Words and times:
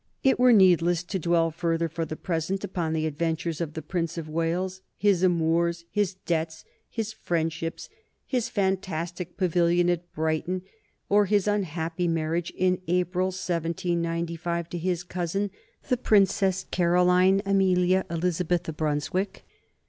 It 0.23 0.39
were 0.39 0.51
needless 0.51 1.03
to 1.03 1.19
dwell 1.19 1.51
further 1.51 1.87
for 1.87 2.05
the 2.05 2.15
present 2.15 2.63
upon 2.63 2.93
the 2.93 3.05
adventures 3.05 3.61
of 3.61 3.73
the 3.75 3.83
Prince 3.83 4.17
of 4.17 4.27
Wales, 4.27 4.81
his 4.97 5.21
amours, 5.21 5.85
his 5.91 6.15
debts, 6.15 6.65
his 6.89 7.13
friendships, 7.13 7.87
his 8.25 8.49
fantastic 8.49 9.37
pavilion 9.37 9.91
at 9.91 10.11
Brighton, 10.11 10.63
or 11.07 11.25
his 11.25 11.47
unhappy 11.47 12.07
marriage 12.07 12.49
in 12.57 12.81
April, 12.87 13.27
1795, 13.27 14.69
to 14.69 14.79
his 14.79 15.03
cousin, 15.03 15.51
the 15.87 15.97
Princess 15.97 16.65
Caroline 16.71 17.43
Amelia 17.45 18.03
Elizabeth 18.09 18.67
of 18.67 18.77
Brunswick. 18.77 19.45